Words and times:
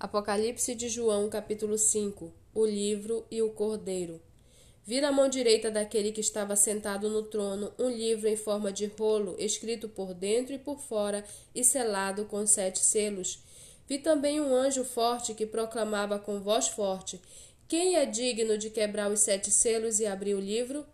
Apocalipse 0.00 0.74
de 0.74 0.88
João, 0.88 1.28
capítulo 1.28 1.76
5 1.76 2.32
O 2.54 2.64
livro 2.64 3.26
e 3.30 3.42
o 3.42 3.50
cordeiro. 3.50 4.18
Vi 4.82 4.98
na 4.98 5.12
mão 5.12 5.28
direita 5.28 5.70
daquele 5.70 6.10
que 6.10 6.22
estava 6.22 6.56
sentado 6.56 7.10
no 7.10 7.24
trono 7.24 7.70
um 7.78 7.90
livro 7.90 8.26
em 8.26 8.34
forma 8.34 8.72
de 8.72 8.86
rolo, 8.86 9.36
escrito 9.38 9.90
por 9.90 10.14
dentro 10.14 10.54
e 10.54 10.58
por 10.58 10.80
fora 10.80 11.22
e 11.54 11.62
selado 11.62 12.24
com 12.24 12.46
sete 12.46 12.78
selos. 12.78 13.44
Vi 13.86 13.98
também 13.98 14.40
um 14.40 14.54
anjo 14.54 14.84
forte 14.84 15.34
que 15.34 15.44
proclamava 15.44 16.18
com 16.18 16.40
voz 16.40 16.68
forte: 16.68 17.20
Quem 17.68 17.96
é 17.96 18.06
digno 18.06 18.56
de 18.56 18.70
quebrar 18.70 19.12
os 19.12 19.20
sete 19.20 19.50
selos 19.50 20.00
e 20.00 20.06
abrir 20.06 20.34
o 20.34 20.40
livro? 20.40 20.86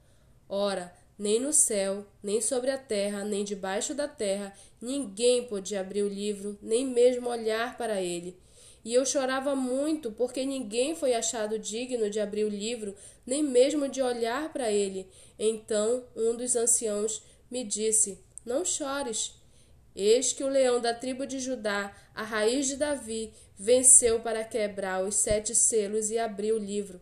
Ora, 0.49 0.93
nem 1.17 1.39
no 1.39 1.53
céu, 1.53 2.05
nem 2.21 2.41
sobre 2.41 2.73
a 2.73 2.77
terra, 2.77 3.25
nem 3.25 3.45
debaixo 3.45 3.95
da 3.95 4.09
terra, 4.09 4.53
ninguém 4.81 5.45
podia 5.45 5.81
abrir 5.81 6.03
o 6.03 6.09
livro, 6.09 6.59
nem 6.61 6.85
mesmo 6.85 7.29
olhar 7.29 7.79
para 7.79 8.03
ele. 8.03 8.37
E 8.87 8.95
eu 8.95 9.05
chorava 9.05 9.57
muito, 9.57 10.13
porque 10.13 10.47
ninguém 10.47 10.95
foi 10.95 11.13
achado 11.13 11.59
digno 11.59 12.09
de 12.09 12.21
abrir 12.21 12.45
o 12.45 12.49
livro, 12.49 12.95
nem 13.27 13.43
mesmo 13.43 13.89
de 13.89 14.01
olhar 14.01 14.53
para 14.53 14.71
ele. 14.71 15.09
Então 15.37 16.05
um 16.15 16.37
dos 16.37 16.55
anciãos 16.55 17.21
me 17.51 17.65
disse: 17.65 18.17
Não 18.45 18.65
chores. 18.65 19.35
Eis 19.93 20.33
que 20.33 20.45
o 20.45 20.49
leão 20.49 20.81
da 20.81 20.95
tribo 20.95 21.27
de 21.27 21.41
Judá, 21.41 21.93
a 22.15 22.23
raiz 22.23 22.69
de 22.69 22.77
Davi, 22.77 23.33
venceu 23.59 24.21
para 24.21 24.45
quebrar 24.45 25.03
os 25.05 25.17
sete 25.17 25.53
selos 25.53 26.13
e 26.13 26.17
abrir 26.17 26.53
o 26.53 26.59
livro. 26.59 27.01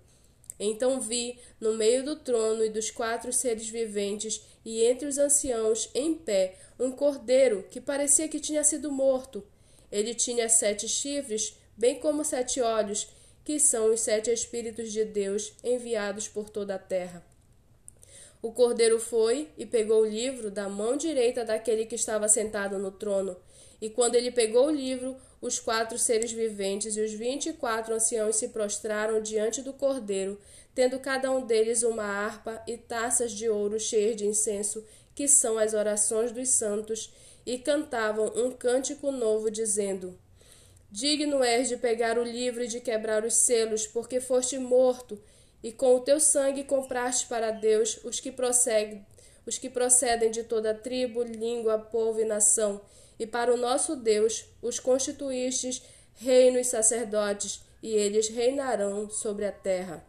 Então 0.59 1.03
vi, 1.03 1.39
no 1.61 1.75
meio 1.75 2.03
do 2.03 2.17
trono 2.17 2.65
e 2.65 2.71
dos 2.71 2.91
quatro 2.91 3.31
seres 3.31 3.69
viventes, 3.69 4.41
e 4.65 4.83
entre 4.85 5.07
os 5.07 5.19
anciãos, 5.19 5.91
em 5.95 6.15
pé, 6.15 6.57
um 6.81 6.91
cordeiro 6.91 7.63
que 7.71 7.79
parecia 7.79 8.27
que 8.27 8.41
tinha 8.41 8.65
sido 8.65 8.91
morto. 8.91 9.47
Ele 9.93 10.15
tinha 10.15 10.49
sete 10.49 10.89
chifres 10.89 11.63
bem 11.77 11.99
como 11.99 12.25
sete 12.25 12.61
olhos, 12.61 13.09
que 13.45 13.59
são 13.61 13.93
os 13.93 14.01
sete 14.01 14.31
Espíritos 14.31 14.91
de 14.93 15.05
Deus 15.05 15.53
enviados 15.63 16.29
por 16.29 16.49
toda 16.49 16.75
a 16.75 16.79
terra. 16.79 17.25
O 18.41 18.53
cordeiro 18.53 19.01
foi 19.01 19.49
e 19.57 19.65
pegou 19.65 20.03
o 20.03 20.07
livro 20.07 20.51
da 20.51 20.69
mão 20.69 20.97
direita 20.97 21.45
daquele 21.45 21.87
que 21.87 21.95
estava 21.95 22.29
sentado 22.29 22.79
no 22.79 22.91
trono. 22.91 23.37
E 23.81 23.89
quando 23.89 24.15
ele 24.15 24.31
pegou 24.31 24.67
o 24.67 24.71
livro, 24.71 25.17
os 25.41 25.59
quatro 25.59 25.99
seres 25.99 26.33
viventes 26.33 26.97
e 26.97 27.01
os 27.01 27.13
vinte 27.13 27.51
e 27.51 27.53
quatro 27.53 27.95
anciãos 27.95 28.37
se 28.37 28.49
prostraram 28.49 29.21
diante 29.21 29.63
do 29.63 29.73
cordeiro, 29.73 30.39
tendo 30.75 30.99
cada 30.99 31.31
um 31.31 31.47
deles 31.47 31.83
uma 31.83 32.05
harpa 32.05 32.63
e 32.67 32.77
taças 32.77 33.33
de 33.33 33.49
ouro 33.49 33.79
cheias 33.79 34.17
de 34.17 34.27
incenso, 34.27 34.85
que 35.15 35.29
são 35.29 35.59
as 35.59 35.75
orações 35.75 36.33
dos 36.33 36.49
santos, 36.49 37.13
e 37.47 37.59
cantavam 37.59 38.33
um 38.35 38.51
cântico 38.51 39.13
novo, 39.13 39.51
dizendo: 39.51 40.19
Digno 40.97 41.43
és 41.43 41.69
de 41.69 41.77
pegar 41.77 42.17
o 42.19 42.23
livro 42.23 42.63
e 42.63 42.69
de 42.69 42.79
quebrar 42.79 43.25
os 43.25 43.35
selos, 43.35 43.85
porque 43.85 44.21
foste 44.21 44.57
morto, 44.61 45.21
e 45.61 45.73
com 45.73 45.97
o 45.97 46.01
teu 46.01 46.21
sangue 46.21 46.63
compraste 46.63 47.27
para 47.27 47.51
Deus 47.51 47.99
os 48.05 48.21
que 48.21 48.31
prosseguem, 48.31 49.05
os 49.45 49.59
que 49.59 49.69
procedem 49.69 50.31
de 50.31 50.45
toda 50.45 50.73
tribo, 50.73 51.25
língua, 51.25 51.81
povo 51.81 52.21
e 52.21 52.25
nação, 52.25 52.81
e 53.19 53.27
para 53.27 53.53
o 53.53 53.57
nosso 53.57 53.97
Deus 53.97 54.45
os 54.63 54.79
constituístes 54.79 55.83
reino 56.15 56.61
e 56.61 56.65
sacerdotes, 56.65 57.61
e 57.83 57.93
eles 57.93 58.29
reinarão 58.29 59.11
sobre 59.11 59.47
a 59.47 59.51
terra. 59.51 60.07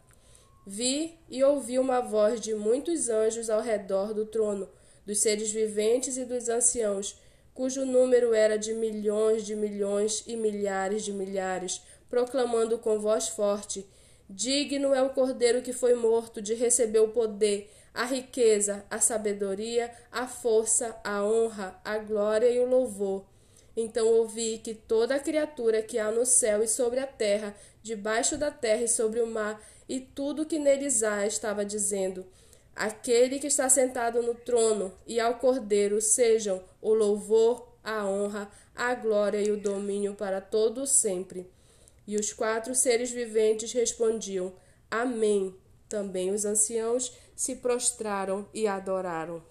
Vi 0.68 1.18
e 1.28 1.44
ouvi 1.44 1.80
uma 1.80 2.00
voz 2.00 2.40
de 2.40 2.54
muitos 2.54 3.10
anjos 3.10 3.50
ao 3.50 3.60
redor 3.60 4.14
do 4.14 4.28
trono, 4.28 4.70
dos 5.04 5.18
seres 5.18 5.52
viventes 5.52 6.16
e 6.16 6.26
dos 6.26 6.48
anciãos, 6.48 7.16
cujo 7.56 7.86
número 7.86 8.34
era 8.34 8.60
de 8.60 8.74
milhões 8.74 9.46
de 9.46 9.56
milhões 9.56 10.24
e 10.28 10.36
milhares 10.36 11.04
de 11.04 11.14
milhares, 11.14 11.82
proclamando 12.08 12.78
com 12.78 13.00
voz 13.00 13.30
forte: 13.30 13.88
Digno 14.30 14.94
é 14.94 15.02
o 15.02 15.10
cordeiro 15.10 15.62
que 15.62 15.72
foi 15.72 15.96
morto 15.96 16.42
de 16.42 16.54
receber 16.54 17.00
o 17.00 17.08
poder, 17.08 17.72
a 17.94 18.04
riqueza, 18.04 18.86
a 18.92 19.00
sabedoria, 19.00 19.90
a 20.12 20.28
força, 20.28 20.96
a 21.04 21.24
honra, 21.24 21.80
a 21.84 21.98
glória 21.98 22.52
e 22.52 22.60
o 22.60 22.68
louvor. 22.68 23.26
Então 23.76 24.06
ouvi 24.08 24.58
que 24.58 24.74
toda 24.74 25.20
criatura 25.20 25.82
que 25.82 25.98
há 25.98 26.12
no 26.12 26.26
céu 26.26 26.62
e 26.62 26.68
sobre 26.68 27.00
a 27.00 27.08
terra, 27.08 27.56
debaixo 27.82 28.38
da 28.38 28.52
terra 28.52 28.84
e 28.84 28.88
sobre 28.88 29.22
o 29.22 29.28
mar, 29.28 29.62
e 29.88 30.00
tudo 30.02 30.46
que 30.46 30.60
neles 30.60 31.04
há, 31.04 31.26
estava 31.26 31.64
dizendo: 31.64 32.26
aquele 32.76 33.40
que 33.40 33.48
está 33.48 33.70
sentado 33.70 34.22
no 34.22 34.36
trono 34.36 34.92
e 35.08 35.20
ao 35.20 35.36
Cordeiro 35.36 36.02
sejam 36.02 36.62
o 36.82 36.94
louvor, 36.94 37.76
a 37.84 38.06
honra, 38.06 38.52
a 38.76 38.94
glória 38.94 39.42
e 39.42 39.52
o 39.52 39.60
domínio 39.60 40.16
para 40.16 40.42
todo 40.42 40.86
sempre. 40.86 41.50
E 42.06 42.18
os 42.18 42.34
quatro 42.34 42.76
seres 42.76 43.12
viventes 43.12 43.72
respondiam: 43.72 44.54
Amém. 44.92 45.56
Também 45.88 46.32
os 46.32 46.46
anciãos 46.46 47.14
se 47.36 47.56
prostraram 47.56 48.48
e 48.54 48.68
adoraram. 48.68 49.42